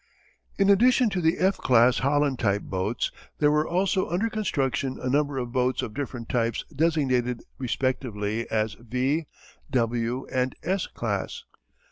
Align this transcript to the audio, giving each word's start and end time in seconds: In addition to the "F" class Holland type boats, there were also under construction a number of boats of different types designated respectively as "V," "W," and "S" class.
In 0.57 0.71
addition 0.71 1.11
to 1.11 1.21
the 1.21 1.37
"F" 1.37 1.57
class 1.57 1.99
Holland 1.99 2.39
type 2.39 2.63
boats, 2.63 3.11
there 3.37 3.51
were 3.51 3.67
also 3.67 4.09
under 4.09 4.31
construction 4.31 4.97
a 4.99 5.07
number 5.07 5.37
of 5.37 5.51
boats 5.51 5.83
of 5.83 5.93
different 5.93 6.27
types 6.27 6.65
designated 6.75 7.43
respectively 7.59 8.49
as 8.49 8.73
"V," 8.79 9.27
"W," 9.69 10.25
and 10.31 10.55
"S" 10.63 10.87
class. 10.87 11.43